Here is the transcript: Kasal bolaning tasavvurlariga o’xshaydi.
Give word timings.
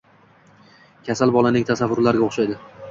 Kasal 1.11 1.37
bolaning 1.37 1.71
tasavvurlariga 1.71 2.29
o’xshaydi. 2.31 2.61